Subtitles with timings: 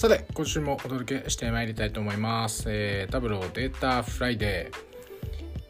[0.00, 4.78] さて今週もお届けしてまいりたいと思います、えー、ダブルデータフライデー。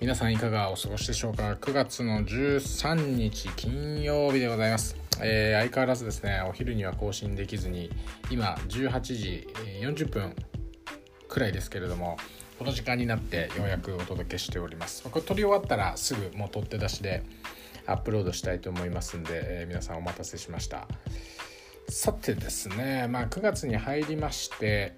[0.00, 7.90] 皆さんいかがお過ごしでしょうか？9月の13日金曜日でございます、えー、相変わらずですねお昼には更新できずに
[8.30, 9.48] 今18時
[9.82, 10.36] 40分
[11.26, 12.16] くらいですけれども
[12.56, 15.02] この時間になってようやくお届けしております。
[15.02, 17.24] これ撮り終わったらすぐもう取って出しで
[17.84, 20.86] アップロードしたいと思いますんで、えー、皆さんお待たせしました。
[21.88, 24.94] さてですね、まあ、9月に入りまして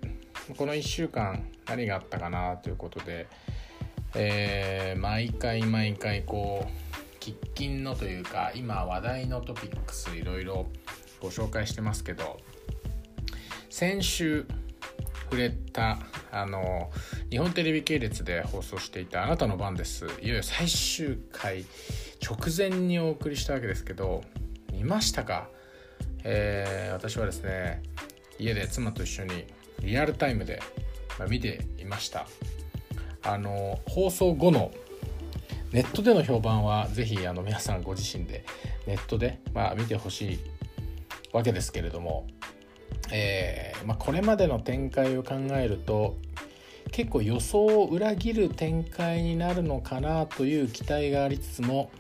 [0.57, 3.27] この1週間何があったかなということで、
[4.15, 10.67] えー、毎回毎回こう喫緊のというか今話題のトピックスいろいろ
[11.21, 12.39] ご紹介してますけど
[13.71, 14.47] 先週
[15.25, 15.99] 触れた
[16.31, 16.91] あの
[17.31, 21.65] 日本テレビ系列で放送していた「あなたの番です」いよいよ最終回
[22.23, 24.23] 直前にお送りしたわけですけど
[24.73, 25.49] 見ましたか？
[26.25, 27.83] えー、私はですね
[28.39, 29.45] 家で妻と一緒に
[29.81, 30.61] リアルタイムで、
[31.19, 32.27] ま、見ていました。
[33.25, 34.73] あの放送後の
[35.73, 38.45] ネットでの評判はぜひあの皆さんご自身で
[38.87, 40.39] ネットで、まあ、見てほしい
[41.33, 42.27] わけですけれども、
[43.11, 46.19] えーまあ、これまでの展開を考えると
[46.91, 51.91] 結構予想を裏切る展開になるのかなという期待がありつつも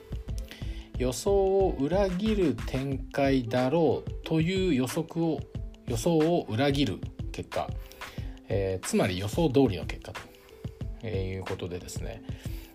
[0.99, 5.41] 予想を裏切る展開だろうという予測を
[5.87, 7.01] 予想を裏切る
[7.33, 7.69] 結果、
[8.49, 10.21] えー、つまり予想通りの結果と、
[11.03, 12.23] えー、いうことでですね。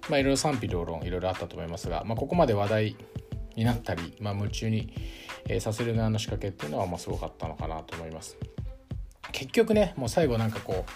[0.09, 2.95] まあいろいろ賛否両論いろいろあったと思いますが、まあ、ここまで話題
[3.55, 4.93] になったり、まあ、夢中に、
[5.47, 8.37] えー、させる側の仕掛けっていうのはまあすごかったのかなと思います。
[9.31, 10.91] 結局ねもう最後なんかこう、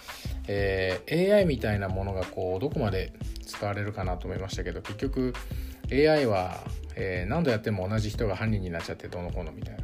[0.48, 3.14] えー、AI みたいなものがこうどこまで
[3.46, 5.34] 使われるかなと思いましたけど結局
[5.92, 6.58] AI は
[6.96, 9.84] えー、何度やっても同じ人が犯人になっちゃってどうのこうのみたいな、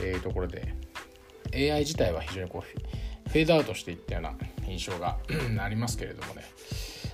[0.00, 0.74] えー、ところで
[1.54, 4.34] AI 自体は非常にこうフェードアウトしていったような
[4.66, 5.18] 印象が
[5.60, 6.42] ありますけれどもね。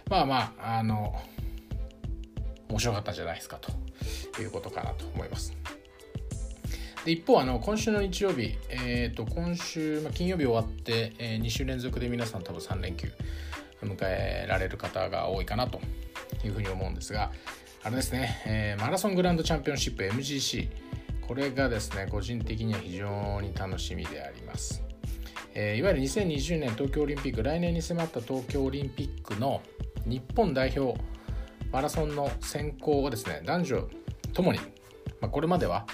[0.08, 1.14] まあまああの
[2.68, 5.54] 面白かったじゃないですかということかなと思います。
[7.04, 13.10] で一方あの今週の日曜日、えー、と今週、まあ、金曜日終わって、えー、2週連続で皆さん多分3連休
[13.82, 15.80] 迎えられる方が多いかなと
[16.44, 17.30] いうふうに思うんですが
[17.82, 20.68] あれですね、えー、マラソングランドチャンピオンシップ MGC
[21.26, 24.82] これがですね個人的には非常に楽しみであります、
[25.54, 29.62] えー、いわゆる2020年東京オリンピック来年に迫った東京オリンピックの
[30.04, 31.00] 日本代表
[31.72, 33.88] マラソンの選考をですね男女
[34.34, 34.58] ともに、
[35.22, 35.86] まあ、これまでは、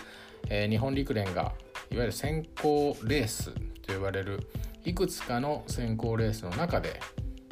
[0.48, 1.52] えー、日本陸連が
[1.92, 3.52] いわゆる選考レース
[3.86, 4.48] と呼ばれる
[4.84, 6.98] いくつかの選考レースの中で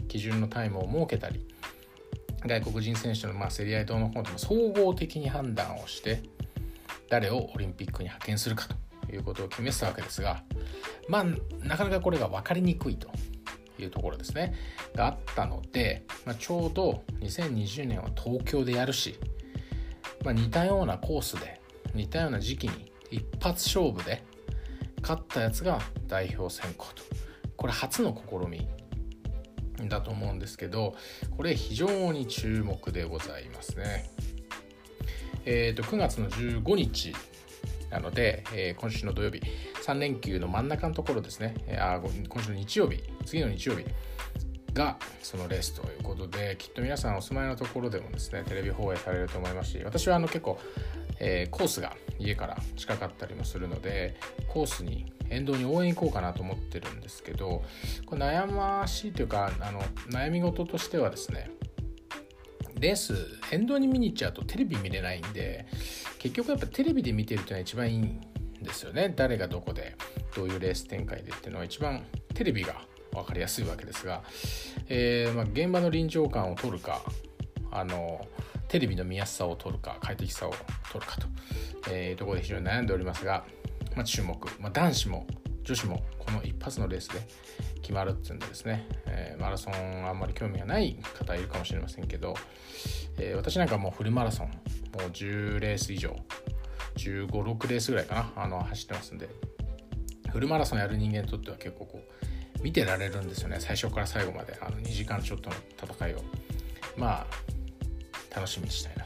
[0.08, 1.46] 基準のタイムを設けたり
[2.46, 6.22] 外国人選手のま競り合い等の方でも総合的に判断をして
[7.08, 8.66] 誰をオリンピックに派遣するか
[9.06, 10.42] ということを決めてたわけですが
[11.08, 11.24] まあ
[11.66, 13.08] なかなかこれが分かりにくいと
[13.78, 14.54] いうところですね。
[14.94, 19.18] があったので、まあ、ちょうど2020年は東京でやるし、
[20.24, 21.60] まあ、似たようなコースで
[21.94, 24.24] 似たような時期に一発勝負で
[25.02, 27.02] 勝ったやつが代表選考と。
[27.56, 28.66] これ初の試み
[29.88, 30.94] だと思うんですけど
[31.36, 34.10] これ非常に注目でございますね。
[35.46, 37.14] えーと、9月の15日
[37.90, 39.42] なので、えー、今週の土曜日
[39.84, 43.84] 3連休の真ん中のところですね、えー、あ今週の日曜日次の日曜日
[44.72, 50.58] がそのレースということできっと皆さんお住まいのところでもですねテレビ放映されると思いますし私はあの結構、
[51.20, 54.16] えー、コースが家から近かったりもするので
[54.48, 57.62] コースに沿道に応援行こうかなと思ってるんですけど
[58.06, 59.80] これ悩ましいというかあの
[60.10, 61.50] 悩み事としてはですね
[62.78, 63.14] レース
[63.50, 65.66] 沿道に見に行っちゃうとテレビ見れないんで
[66.18, 68.20] 結局やっぱテレビで見てるっていうのは一番いいん
[68.62, 69.12] ですよね。
[69.14, 69.96] 誰がどこで
[70.34, 72.02] どういうレース展開でっていうのは一番
[72.34, 72.74] テレビが
[73.12, 74.22] 分かりやすいわけですが、
[74.88, 77.02] えー、ま、現場の臨場感を取るか
[77.70, 78.26] あの
[78.68, 80.54] テレビの見やすさを取るか快適さを
[80.92, 81.16] 取るか
[81.82, 83.44] というところで非常に悩んでおりますが
[83.96, 85.26] まあ、注目、まあ、男子も
[85.62, 87.20] 女子もこの一発のレースで
[87.80, 89.74] 決まるっていうんでですね、えー、マラソン
[90.06, 92.34] あんまり興味がない方いるかもしれませんけど、
[93.18, 94.52] えー、私なんかもうフルマラソンも
[95.06, 96.14] う10レース以上
[96.96, 99.28] 1 5 6レースぐらいかなあの走ってますんで
[100.30, 102.00] フルマラソンやる人間にとっては結構こ
[102.60, 103.58] う見てられるんですよね。
[103.60, 106.22] 最初から最後まであの2時間ちょっとの戦いを。
[106.96, 107.26] まあ
[108.34, 109.04] 楽しみにしたいな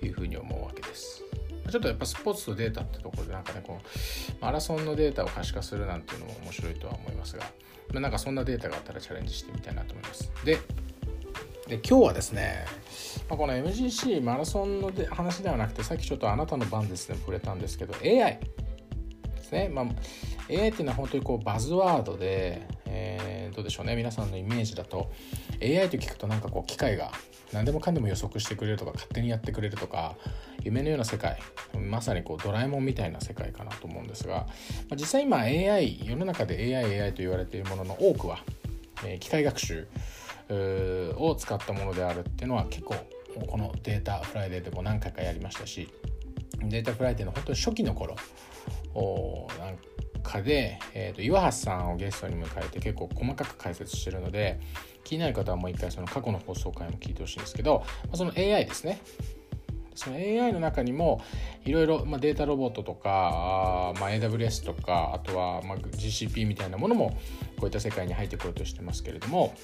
[0.00, 1.22] というふうに思うわけです。
[1.70, 7.44] ちょっとやっぱスポーツとデータってところでなんかねこうマラソンのデータを可視化するなんていうのも面白いとは思いますが、
[7.92, 10.58] まあ、なんかそんなデータがあったらチャレンジしてみたいなと思いますで
[11.68, 12.66] で今日はですね、
[13.30, 18.40] まあ、この MGC マラソンので話ではなくてさっきちょっとあなたの番ですね触れたんですけど AI
[19.36, 19.68] ですね。
[19.68, 19.84] まあ、
[20.50, 25.10] AI っていうのは本当にこうバズワードで、えー、どうでしょうね皆さんのイメージだと
[25.62, 27.12] AI と聞くとなんかこう機械が
[27.52, 30.16] 何でもかんでも予測してくれるとか勝手にやってくれるとか
[30.62, 31.38] 夢のような世界。
[31.78, 34.46] まさにこうドラえもんみたいな世界かなと思うんですが、ま
[34.92, 38.44] あ、実際今 AI 世の中で AIAI AI と言われているものの多くは、
[39.04, 39.88] え、機械学習
[41.16, 42.94] を使ったものであるっていうのは結構
[43.46, 45.88] このデータフライデーでも何回かやりましたし
[46.62, 48.16] データフライデーの本当に初期の頃
[49.58, 49.78] なん
[50.22, 54.60] かで、えーと、岩橋さんをゲストに迎えて結構細かく解説してるので
[55.04, 59.00] 気になる方はもう一回その過去の放送回も聞いてほしいんですけどまあその AI ですね。
[59.94, 61.20] その AI の中にも
[61.66, 67.10] いろいろデータロボットとか、まあ、AWS とかあとはま GCP みたいなものも
[67.58, 69.54] こういった世界に入ってこようとしてますけれども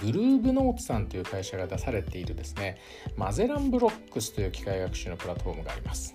[0.00, 2.78] グルーブノーツさんという会社が出されているですね
[3.16, 6.14] マゼランブロックスという機械学習のプラットフォームがあります。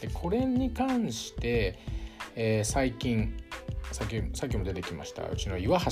[0.00, 1.78] でこれに関して、
[2.36, 3.36] えー、最近
[3.92, 5.86] さっきさっきも出てきましたうちの岩橋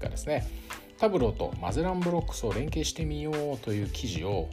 [0.00, 0.46] がですね
[0.98, 4.48] タブローとマゼランブロックスを連携してみようという記事を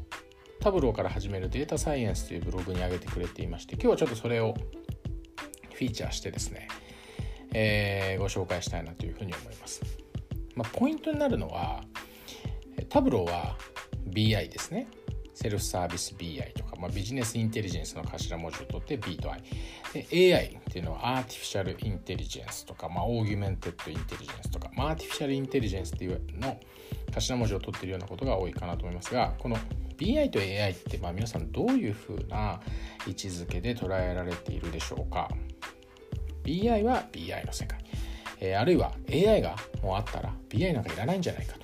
[0.59, 4.53] タブローから始めるデータサイエンスというブログに上げてくれていまして今日はちょっとそれを
[5.73, 6.67] フィーチャーしてですね、
[7.53, 9.81] えー、ご紹介したいなというふうに思います、
[10.55, 11.83] まあ、ポイントになるのは
[12.89, 13.55] タブローは
[14.09, 14.87] BI ですね。
[15.41, 19.41] セルフサービス BI とか、まあ、ビジネスインテリジェンスの頭文字を取って B と I
[19.91, 26.59] で AI っていうのはアーティフィシャルインテリジェンスとか、まあ、オーギュメンテッドインテリジェンスとか、まあ、アーティフィシャルインテリジェンスっていうの
[27.11, 29.57] 頭文字を取っているようなことが多いかなと思いますがこの
[29.97, 32.59] BI と AI ってまあ皆さんどういうふうな
[33.07, 35.29] 位置づけで捉えられているでしょうか。
[36.43, 37.79] BI は BI の世界、
[38.39, 41.55] えー、あるいは AI がもうあったら BI なんかいらないんじゃないか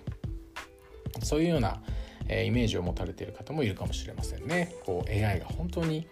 [1.15, 1.25] と。
[1.25, 1.81] そういうような
[2.29, 4.75] えイメージを持たれている方もいるかもしれませんね。
[4.85, 6.07] こう AI が本当に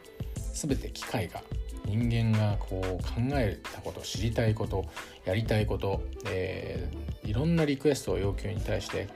[0.54, 1.42] 全て機械が
[1.86, 4.86] 人間がこう考えたこと知りたいこと
[5.26, 9.08] やりたいこと、えー、いろんなリクエストを要求に対して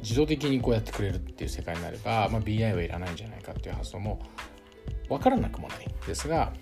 [0.00, 4.20] 自動的にこうやってくれるっていう世界になれば、まあ、BI はいらないんじゃないかっていう発想も
[5.08, 6.52] 分からなくもないですが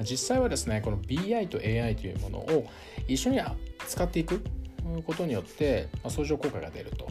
[0.00, 2.66] 実際はですねこの BI と AI というものを
[3.06, 3.40] 一緒に
[3.86, 4.42] 使っていく
[5.06, 7.08] ことによって相乗効果が出ると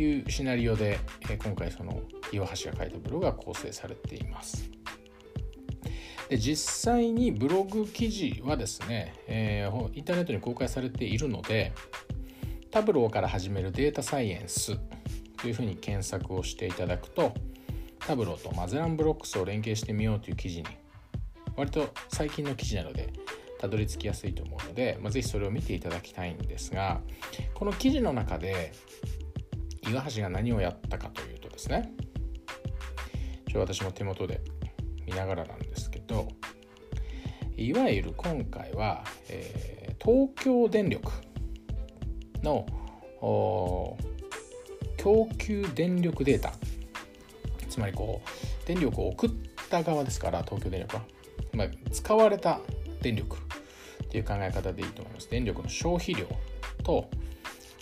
[0.00, 0.98] いうシナリオで、
[1.30, 2.00] え今回その
[2.32, 4.70] 岩橋が書いたブログが構成されています。
[6.28, 11.72] で実際にブログ記事はですね、えー、インターネットに公開されているので
[12.70, 14.78] タブローから始めるデータサイエンス
[15.38, 17.32] というふうに検索をしていただくと
[18.00, 20.66] タブローとマゼランブロックスを連携してみようという記事に
[21.56, 23.12] 割と最近の記事なので
[23.58, 27.00] たどり着きやすいと思うので、まあ、ぜひそれを見ていただきたいんですが
[27.54, 28.72] この記事の中で
[29.90, 31.92] 岩橋が何をやったかというとですね。
[33.50, 34.40] ちょ私も手元で
[35.06, 36.28] 見ながらなんですけど
[37.56, 41.10] いわゆる今回は、えー、東京電力
[42.42, 42.66] の
[44.96, 46.52] 供給電力データ。
[47.68, 49.30] つまりこう電力を送っ
[49.70, 51.02] た側ですから東京電力は、
[51.52, 52.60] まあ、使われた
[53.00, 55.30] 電力っていう考え方でいいと思います。
[55.30, 56.26] 電力の消費量
[56.82, 57.08] と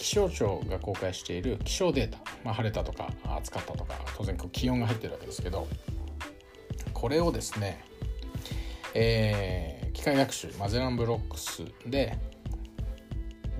[0.06, 5.66] 気象庁が公開している気象データ、まあ、晴れたとか暑かったとか当然気温が入ってるわけですけど
[6.94, 7.84] これをですね、
[8.94, 12.16] えー、機械学習マゼランブロックスで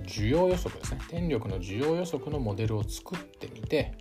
[0.05, 1.01] 需要予測ですね。
[1.11, 3.97] 電力の需要予測のモデルを作ってみて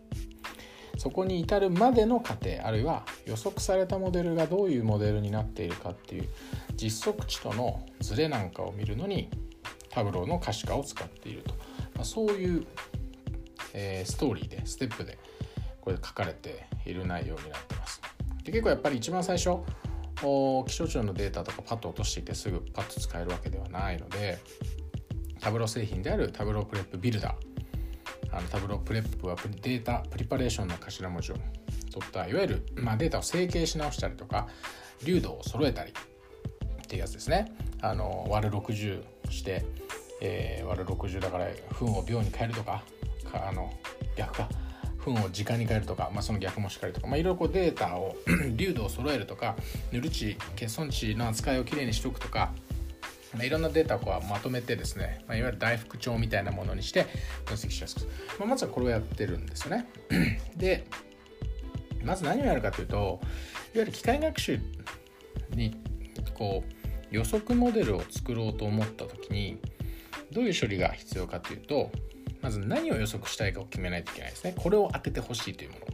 [0.98, 6.28] そこに至るまでの過程あるいは予測されたモデルがどういうモデルになっているかっていう
[6.76, 9.30] 実測値とのズレなんかを見るのに
[9.90, 11.65] タブローの可視化を使っていると。
[11.96, 12.66] まあ、そういう、
[13.74, 15.18] えー、ストーリーでステップで
[15.80, 18.00] これ書かれている内容になってます。
[18.44, 19.58] で結構やっぱり一番最初
[20.16, 24.38] 気象庁のデータとかパッと落としていてすぐパッと使えるわけではないので
[25.40, 31.36] タブロー製品であるタブロープレップビルダーあのタブロープレップはデータプリパレーションの頭文字を
[31.92, 34.48] 取ったいわゆる、まあ、データを整形し直したりとか
[35.04, 39.64] 流度を揃えたりっていうやつですねあの割る60して
[40.20, 41.46] えー、割る60だから
[41.78, 42.82] 分を秒に変えるとか
[43.32, 43.72] あの
[44.16, 44.48] 逆か。
[45.06, 48.16] 分を時間に変えるとか、まあ、その逆もしっかりとか、まあ、いろいろこうデータを
[48.56, 49.56] 流度を揃えるとか
[49.92, 52.52] 塗る値欠損値の扱いをきれいにしておくとか、
[53.32, 57.06] まあ、いろんなデータをこうまとめてですね、まあ、いわゆる大復調みたいなものにして
[57.44, 58.00] 分析しやすく、
[58.40, 59.86] まあ、まずはこれをやってるんですよね。
[60.56, 60.86] で
[62.04, 63.20] まず何をやるかというといわ
[63.74, 64.60] ゆる機械学習
[65.50, 65.76] に
[66.34, 69.58] こう予測モデルを作ろうと思った時に
[70.32, 71.90] どういう処理が必要かというと
[72.42, 75.86] まず何を予測したいかを決めないといけないですねこれを当ててほしいというもの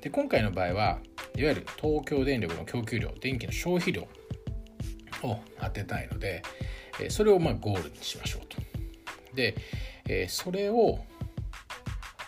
[0.00, 0.98] で今回の場合は
[1.36, 4.08] いわゆる東京電力の供給量電気の消費量
[5.22, 6.42] を当てたいので、
[7.08, 8.56] それをまゴールにしましょうと。
[9.34, 9.56] で、
[10.28, 10.98] それを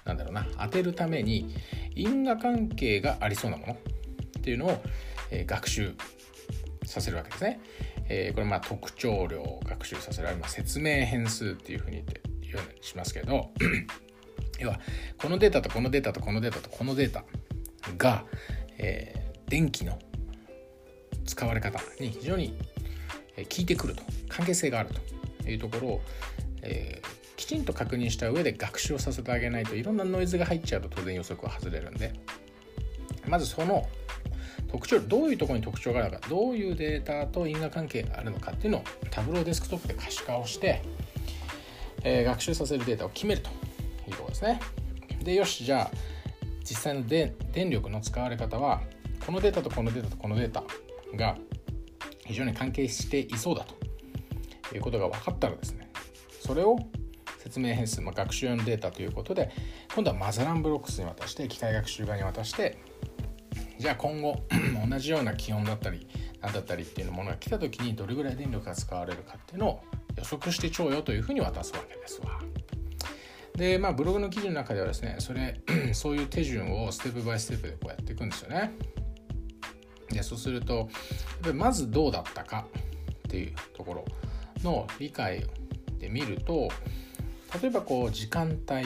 [0.05, 1.55] なんだろうな当てるために
[1.95, 3.77] 因果関係がありそうなものっ
[4.43, 4.83] ていうのを、
[5.47, 5.95] 学習
[6.85, 7.61] させるわけですね。
[8.09, 13.51] えこれまあ特徴量を学習させる、まあ、説明変数っていうふうに言って言うようにしますけど
[14.61, 14.79] 要は
[15.19, 17.25] このデータとこのデータとこのデータとこのデータ
[17.97, 18.25] が、
[18.79, 19.99] えー、電気の
[21.25, 22.57] 使われ方に非常に
[23.37, 24.91] 効いてくると関係性がある
[25.43, 26.03] というところを、
[26.63, 32.13] えー、きちんと確認した上で学習をさせてあげないといろんなノイズが入っちゃうと当然予測は外れるんで
[33.27, 33.89] まずその
[34.75, 40.83] 特徴どういうところに特徴があるかどういうデータと因果関係があるのかっていうのをタブローデスクトップで可視化をして、
[42.03, 43.53] えー、学習させるデータを決めるとい
[44.09, 44.61] うところですね。
[45.23, 45.91] でよしじゃあ
[46.69, 47.37] 実際の電
[47.71, 48.83] 力の使われ方は
[49.25, 50.65] このデータとこのデータとこのデータ
[51.15, 51.37] が
[52.27, 53.65] 非常に関係していそうだ
[54.69, 55.89] ということが分かったらですね
[56.41, 56.77] それを
[57.45, 59.53] 説明変数、まあ、学習用のデータということで
[59.95, 62.79] 今度はマザランブロックスに渡して機械学習側に渡して
[63.85, 64.41] じゃあ今後
[64.89, 66.09] 同じような気温だったり
[66.41, 69.83] 何だったりっていうものが来た時にどれぐらい電力が使われるかっていうのを
[70.17, 72.41] 予測してちょうよというふうに渡すわけですわ。
[73.55, 75.61] でまあブログの記事の中ではですねそれ
[75.93, 78.73] そういう手順をステップバイステップでこうやっていくんですよね。
[80.09, 80.89] でそうするとやっ
[81.43, 82.67] ぱりまずどうだったか
[83.29, 84.05] っていうところ
[84.63, 85.45] の理解
[85.99, 86.71] で見ると
[87.61, 88.85] 例えばこう時間帯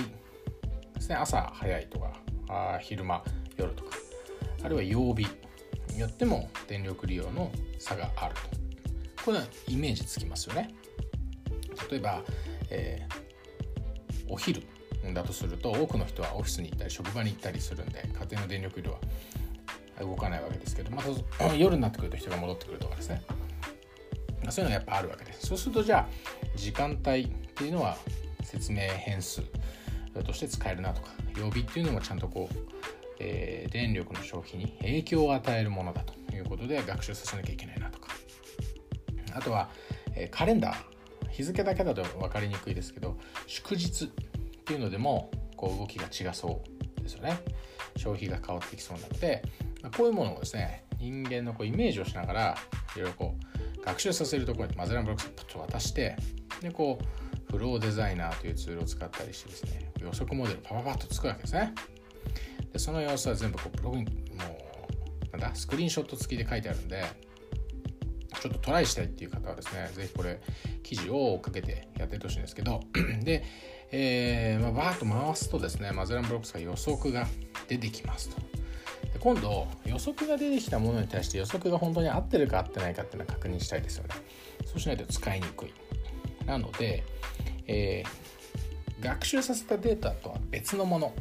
[0.95, 2.15] ですね朝早いとか
[2.49, 3.23] あ昼間
[3.57, 3.97] 夜とか
[4.63, 5.27] あるいは曜日
[5.93, 8.41] によっても電力利用の差があると。
[9.25, 10.75] これはイメージつきますよね。
[11.91, 12.23] 例えば、
[12.71, 14.63] えー、お昼
[15.15, 18.99] だとすると多くの人はオフィスに行ったり職場に行ったりするんで家庭の電力量は
[20.01, 23.23] 動かないわけですけどまた 夜になってくると人が戻ってくるとかですね。
[24.51, 25.47] そういうのがやっぱあるわけです。
[25.47, 26.09] そうするとじゃあ
[26.57, 27.97] 時間帯っていうのは
[28.43, 29.43] 説明変数
[30.25, 32.57] として使えるなとか曜日っていうのもちゃんとこう、
[33.21, 38.09] えー、電力の消費に影響を与えるものだということで学習させなきゃいけないなとか。
[39.35, 39.71] あとは、
[40.15, 40.99] えー、カレンダー。
[41.31, 44.09] 日付だけだと分かりにくいですけど祝日っ
[44.65, 46.65] ていうのでもこう動きが違そ
[46.99, 47.39] うですよね。
[47.97, 49.43] 消費が変わってきそうなので
[49.97, 52.57] こういうものをですね人間のこうイメージをしながら
[52.97, 53.35] いろいろこ
[53.81, 56.17] う学習させるところにマゼランブロックスを渡して
[56.61, 61.73] でこうフローデザイナーというツールを使ったりしてですね予測モデルパパパッと作るわけですね。
[62.73, 64.11] でその様子は全部こうブログにも
[65.33, 67.05] うなんだスクリーンショット付きで書いてあるんで
[68.41, 70.41] ちょっとトライしたいっていう方はですね、ぜひこれ、
[70.83, 72.81] 記事をかけてやっててほしいんですけど、
[73.25, 73.45] で、
[73.91, 77.27] えー、まあ、バーッと回すとですね、マゼランブロックスが予測が
[77.67, 78.37] 出てきますと。
[79.13, 84.15] で今度予測が出てきたものに対して予測が本当に合ってるか合ってないかっていうのは確認したいですよね。
[84.67, 85.73] そうしないと使いにくい。
[86.45, 87.05] なので、
[87.67, 91.15] えー、学習させたデータとは別のもの。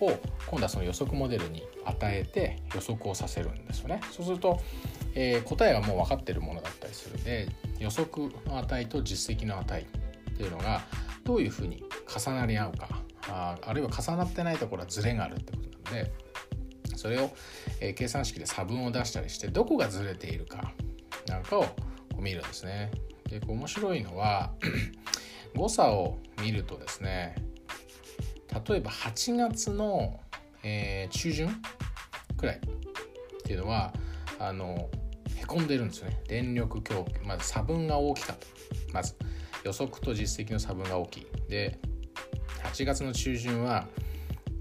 [0.00, 0.10] を
[0.46, 4.60] 今度はその予測モデルに与えて予測をさせるんですよねそうすると、
[5.14, 7.48] えー、答えはもう分かってるものだったりするんで
[7.78, 10.82] 予測の値と実績の値っていうのが
[11.24, 12.88] どういうふうに重なり合うか
[13.28, 16.12] ああるいは重なってないところはズレがあるってことなので
[16.96, 17.30] それを、
[17.80, 20.72] えー、計算式で差分を出したりしてどこがずれているか
[21.26, 21.68] なんかをこ
[22.18, 22.90] う見るんですね。
[23.28, 24.52] でこう面白いのは
[25.56, 27.34] 誤差を見るとですね
[28.66, 30.20] 例えば8月の、
[30.62, 31.48] えー、中旬
[32.36, 32.60] くらいっ
[33.42, 33.92] ていうのは
[34.38, 34.88] あの
[35.36, 36.20] へこんでるんですよね。
[36.28, 38.46] 電力供給まず差分が大きかった。
[38.92, 39.14] まず
[39.64, 41.26] 予測と実績の差分が大きい。
[41.48, 41.78] で
[42.64, 43.86] 8月の中旬は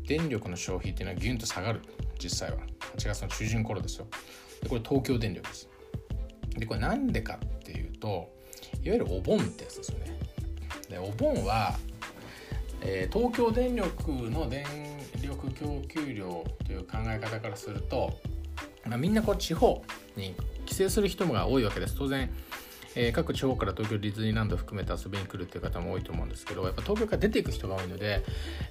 [0.08, 1.82] 電力の消費っていうのはギュンと下がる。
[2.22, 2.58] 実際は。
[2.98, 4.08] 8月の中旬頃ですよ。
[4.62, 5.70] でこれ東京電力です。
[6.58, 8.34] でこれなんでかっていうと
[8.84, 10.18] いわゆるお盆ってやつですよね。
[10.90, 11.76] でお盆は、
[12.88, 14.66] えー、東京電力の電
[15.22, 18.14] 力供給量という考え方からすると、
[18.86, 19.84] まあ、みんなこう地方
[20.16, 22.30] に帰省する人が多いわけです当然
[22.98, 28.24] えー、各地方から東京ディズニーランド含めて遊びに来るっていう方も多いと思うんですけどやっぱ東京から出ていく人が多いので、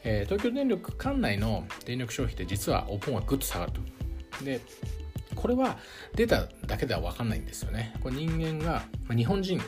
[0.03, 3.81] えー、東京電力管内の電力消費って実はお盆はぐっと下がると。
[4.43, 4.61] で
[5.35, 5.79] これは
[6.15, 7.95] データだけでは分かんないんですよね。
[8.01, 9.61] これ人間が、まあ、日本人、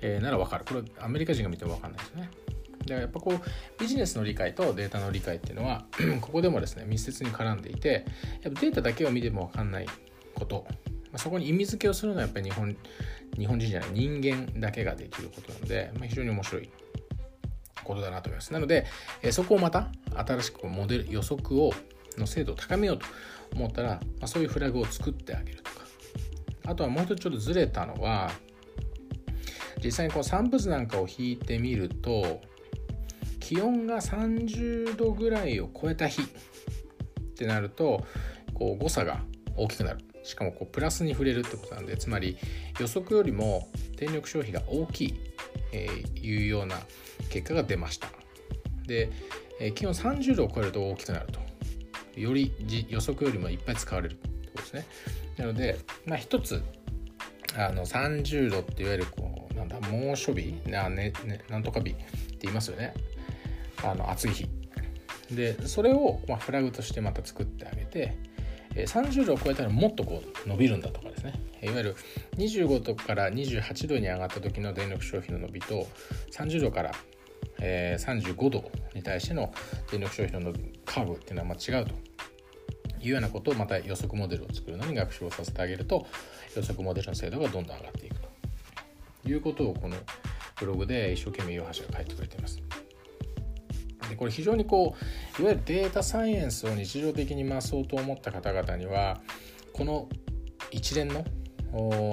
[0.00, 0.64] え、なら分かる。
[0.64, 2.30] これアメリカ人が見ても分かんないですよね。
[2.80, 5.84] だからやっぱこうビジネスの理解とデータの理解っていうのは
[6.20, 8.06] ここでもですね密接に絡んでいて
[8.42, 9.86] やっぱデータだけを見ても分かんない
[10.34, 10.66] こと
[11.12, 12.76] まあ、そこに意味付けをするのはやっぱり日本
[13.38, 16.70] 日本人じゃない人間だけができることなので、まあ、非常に面白い
[17.84, 18.52] ことだなと思います。
[18.52, 18.86] なので、
[19.22, 21.72] えそこをまた新しくモデル予測を
[22.18, 23.06] の精度を高めようと
[23.54, 25.80] 思ったら、まあ、そういうフラグを作ってあげるとか
[26.66, 28.30] あとはもう一つちょっとずれたのは
[29.82, 32.42] 実際にこう散布図なんかを引いてみると
[33.50, 36.24] 気温が30度ぐらいを超えた日っ
[37.34, 38.06] てなると
[38.54, 39.22] こう誤差が
[39.56, 39.98] 大きくなる。
[40.22, 42.36] しかもこうプラスに触れるってことなんでつまり
[42.78, 45.14] 予測よりも電力消費が大きい、
[45.72, 46.76] えー、いうような
[47.28, 48.06] 結果が出ました。
[48.86, 49.10] で、
[49.58, 51.40] えー、気温30度を超えると大きくなると。
[52.20, 52.52] より
[52.88, 54.86] 予測よりもいっぱい使われるってことですね。
[55.38, 55.76] なので、
[56.06, 56.62] まあ、つ
[57.56, 62.06] あの30度っていわゆるこうなんだ猛暑日な,、ねね、なんとか日って
[62.42, 62.94] 言いますよね。
[63.84, 64.48] あの暑い日。
[65.30, 68.18] でそれを、ま、フラグとしてまた作ってあげて
[68.74, 71.34] 30度を超えたらもっとこう伸びるんだとかですね。
[71.62, 71.96] いわゆる
[72.36, 75.86] 25度から28度に上がった時の電力消費の伸びと
[76.32, 76.92] 30度から
[77.58, 79.52] 35度に対しての
[79.90, 80.52] 電力消費の
[80.84, 81.94] カーブっていうのはま違うと。
[83.02, 86.06] いうようなことをまた予測モデルを作るのに学習をさせてあげると
[86.54, 88.28] 予測モデルの精度がどんどん上がっていくと。
[89.24, 89.96] いうことをこの
[90.58, 92.60] ブログで一生懸命岩橋が書いてくれています。
[94.10, 94.94] でこれ非常にこ
[95.38, 99.20] ういわゆるデータサイエンスを日常的に増そうと思った方々には
[99.72, 100.08] この
[100.70, 101.24] 一連の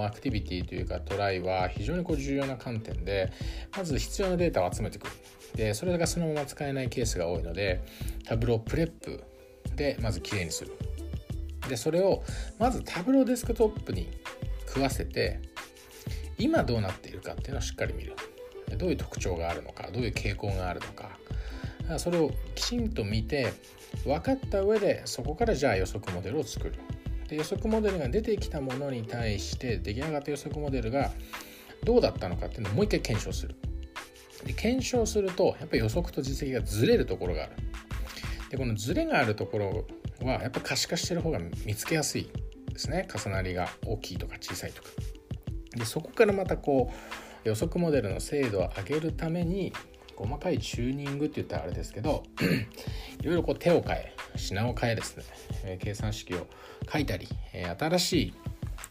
[0.05, 3.31] アクティビティというかトライは非常にこう重要な観点で
[3.75, 5.13] まず必要なデータを集めてくる。
[5.55, 7.81] でそれがそのまま使えないケースが多いので
[8.25, 9.23] タブロープレップ
[9.75, 10.71] でまずきれいにする。
[11.67, 12.23] でそれを
[12.59, 14.07] まずタブローデスクトップに
[14.67, 15.41] 食わせて
[16.37, 18.15] 今どうなっているかっていうのをしっかり見る。
[18.77, 21.17] どういう特徴があるのかどういう傾向があるのか。
[21.97, 23.53] それをきちんと見て
[24.03, 26.73] 分かった上でそこからじゃあ予測モデルを作る。
[27.27, 31.11] で予測モデルが出てきたものに対して出来上がった予測モデルが
[31.83, 33.55] どうだったのかっていうのをもう一回検証する。
[34.45, 37.53] で検証するとやっぱり予測と実績がずれるところがある。
[38.49, 39.85] でこのずれがあるところ
[40.25, 42.29] はやっぱ可視化してる方が見つけやすい
[42.71, 43.07] ですね。
[43.13, 44.89] 重なりが大きいとか小さいとか。
[45.75, 46.91] でそこからまたこ
[47.45, 49.73] う予測モデルの精度を上げるために
[50.17, 52.23] 細かいチューニングって言ったらあれですけど
[53.21, 55.23] いろいろこう手を変え品を変えですね、
[55.63, 56.47] え計算式を
[56.91, 58.33] 書いたり、え新しい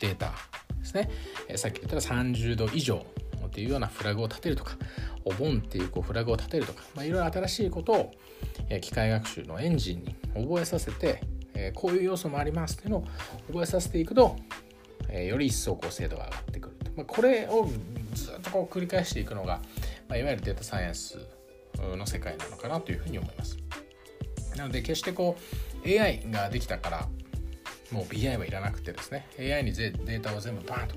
[0.00, 0.32] データ
[0.78, 1.10] ですね、
[1.48, 3.04] えさっき言ったら30度以上
[3.46, 4.76] っていうようなフラグを立てるとか
[5.24, 8.12] お盆っていうこうフラグを立てるとか、まあ、いろいろ新しいことを、
[8.68, 11.22] え機械学習のエンジンに覚えさせて、
[11.54, 13.04] えこういう要素もありますっていうのを
[13.48, 14.36] 覚えさせていくと、
[15.08, 17.68] えより一層こう精度が上がってくると、まあ、これを
[18.14, 19.60] ずっとこう繰り返していくのが、
[20.08, 21.18] まあ、いわゆるデータサイエンス
[21.96, 23.56] の世界なのかなというふうに思います。
[24.56, 25.36] なので決してこ
[25.84, 27.08] う AI ができたから
[27.92, 30.94] もう BI はいらなくてですね AI にデータを全部バーンと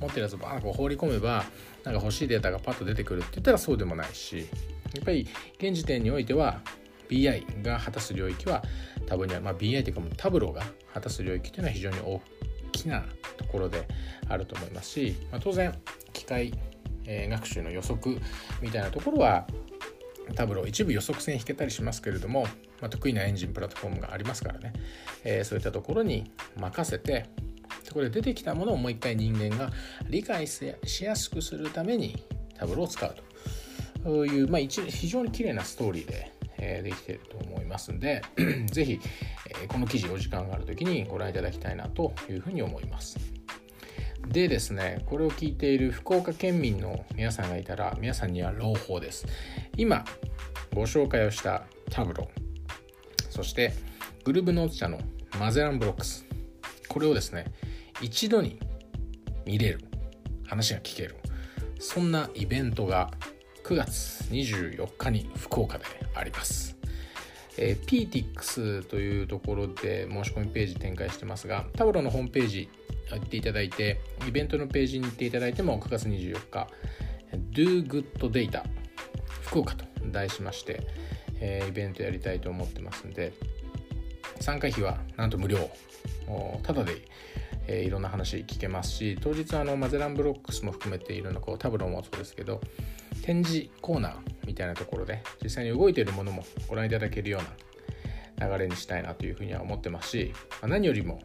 [0.00, 1.44] 持ってるやつをバーンと放り込めば
[1.84, 4.48] なんか欲しいデータがパッと出てくるって言ったらそうでもないし
[4.94, 5.26] やっぱり
[5.58, 6.60] 現時点においては
[7.08, 8.62] BI が果たす領域は
[9.06, 12.20] 多分には、まあ、BI というかもタブローが果たす領域というのは非常に大
[12.72, 13.04] きな
[13.36, 13.86] ところで
[14.28, 15.72] あると思いますし、まあ、当然
[16.12, 16.52] 機械
[17.06, 18.18] え学習の予測
[18.60, 19.46] みたいなところは
[20.34, 22.42] タブロー一部予測線引けたりしますけれども、
[22.80, 24.72] まあ、得意なエンジンプラットフォームがありますからね、
[25.24, 27.26] えー、そういったところに任せて
[27.84, 29.70] そこで出てきたものをもう一回人間が
[30.08, 32.24] 理解しやすくするために
[32.58, 33.14] タブローを使う
[34.02, 38.22] という、まあ、非常に綺麗なストーリーで、えー、できていると思いますんで
[38.70, 39.00] 是非、
[39.50, 43.35] えー、この記事お時間がある時にご覧いただきたいなというふうに思います。
[44.28, 49.26] でですねこれを聞いている福岡県民の皆さんがいたら皆さんには朗報です。
[49.76, 50.04] 今
[50.74, 52.28] ご紹介をしたタブロ
[53.30, 53.72] そして
[54.24, 54.98] グルーブノーツ社の
[55.38, 56.26] マゼランブロックス
[56.88, 57.46] これをですね
[58.00, 58.58] 一度に
[59.46, 59.80] 見れる
[60.46, 61.16] 話が聞ける
[61.78, 63.10] そんなイベントが
[63.64, 65.84] 9月24日に福岡で
[66.14, 66.76] あります、
[67.58, 72.68] えー、PTX というところで申し込みページ展開してますがタブロのホームページ
[73.10, 76.68] 行っていただいて、イベントのページに行っていただいても、9月24日、
[77.52, 78.64] Do Good Data
[79.42, 80.86] 福岡と題しまして、
[81.40, 83.32] えー、イベントやりたいと思ってますんで、
[84.40, 85.70] 参加費はなんと無料、
[86.62, 87.02] ただで、
[87.68, 92.60] えー、いろんな話聞けますし、当日あのマゼランブロックスも含めていろんなこうタブローもそうですけど、
[93.22, 94.14] 展示コーナー
[94.46, 97.40] みたいなところで実際に動いているものもご覧いただけるよ
[98.38, 101.20] うな流れにしたいなというふうには思ってますし、ま、何よりも、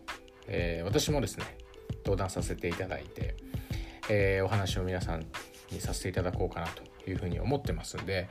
[0.47, 1.45] えー、私もですね
[2.03, 3.35] 登壇させていただいて、
[4.09, 5.25] えー、お話を皆さん
[5.71, 8.29] にさせていただこうかなというふうに思ってますんで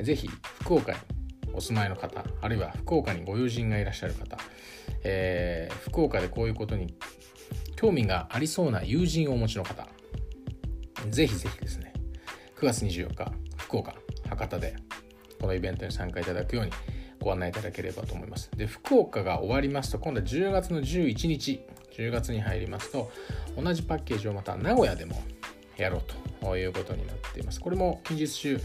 [0.00, 0.28] 是非
[0.60, 0.98] 福岡に
[1.52, 4.36] お住まいの方あるいは福岡にご友人がいらっしゃる方、
[5.04, 6.94] えー、福岡でこういうことに
[7.76, 9.88] 興味がありそうな友人をお持ちの方
[11.10, 11.92] 是非是非ですね
[12.56, 13.94] 9月24日福岡
[14.28, 14.76] 博多で
[15.40, 16.72] このイベントに参加いただくように
[17.20, 18.50] ご案内いただければと思います。
[18.56, 21.60] で、福岡が終わりますと、今度は10月の11日、
[21.96, 23.10] 10月に入りますと
[23.56, 25.22] 同じパッケージをまた名古屋でも
[25.76, 26.02] やろう
[26.44, 27.60] ということになっています。
[27.60, 28.60] これも近日中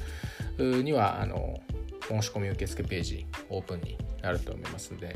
[0.84, 1.60] にはあの
[2.08, 5.16] 申し込み受付ページオープンになると思いますので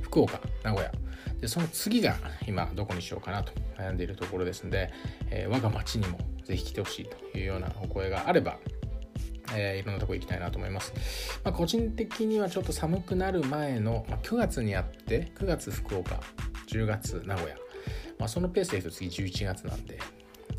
[0.00, 0.92] 福岡名古屋
[1.40, 2.16] でその次が
[2.46, 4.92] 今どこにしようかなと悩んでいるところですので、
[5.30, 8.58] えー、我が町にもぜひ来てほしいというようなお声があれば
[9.54, 10.92] えー、いろんなとこ行きたいなと思います。
[11.44, 16.20] まあ、個人的にはちょっと寒くなる前の、まあ、9月にあって9月福岡
[16.68, 17.56] 10月名古屋、
[18.18, 19.98] まあ、そのペースでいくと次11月なんで。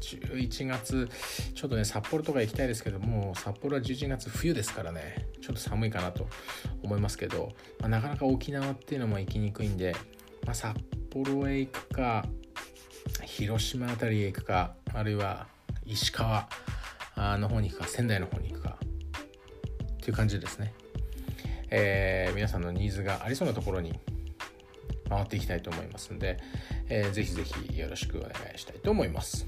[0.03, 1.09] 11月
[1.55, 5.27] ちょっとね札幌とか行きたいですけども札幌は11月冬ですからね。
[5.41, 6.27] ちょっと寒いかなと
[6.81, 9.95] 思いますけど、まあ、なかなか沖縄っていうのも行きにくいんで、
[10.45, 10.75] まあ、札
[11.11, 12.25] 幌へ行くか
[13.25, 15.47] 広島辺りへ行くかあるいは
[15.85, 16.47] 石川
[17.17, 18.62] の方に行くか仙台の方に行くか。
[20.03, 20.73] っていう感じですね、
[21.69, 23.97] えー、皆さんのニーズがありそうなところに
[25.07, 26.39] 回っていきたいと思いますので、
[26.89, 29.47] えー、ぜひぜひよろしくお願いしたいと思います。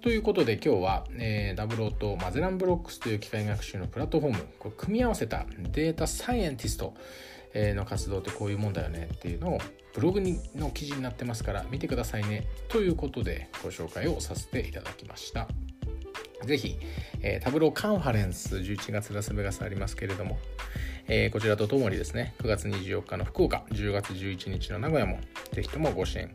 [0.00, 6.94] ということで今日は、えー、ダブローとマゼランブロックスという機械学習のプラットフォームこれ組み合わせたデータサイエンティスト
[7.54, 9.58] の活動ってこういうもんだよねっていうのを
[9.94, 15.48] ブログにの記事になってますから見てくださいねということでご紹介をさせていただきました。
[16.44, 16.78] ぜひ、
[17.22, 20.38] えー、タブローカンファレンス11月ラスベガスありますけれども、
[21.06, 25.18] えー、こちらとともにですね、9月24日の福岡、10月11日の名古屋も、
[25.52, 26.30] ぜひともご支援、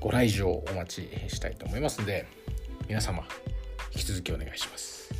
[0.00, 2.26] ご来場お待ちしたいと思いますので、
[2.88, 3.24] 皆様、
[3.92, 5.12] 引き続きお願いします。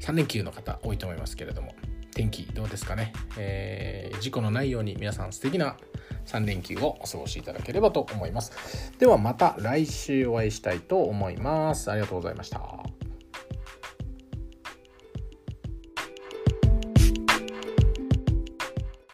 [0.00, 1.74] 3連休の方多いと思いますけれども、
[2.14, 5.76] 天気どうですかね、えー、事故のないように皆さん素敵な
[6.26, 8.92] 3連休をお過ごしいただければと思います。
[8.98, 11.90] ではまた来週お会いしたいと思います。
[11.90, 12.87] ありがとうございました。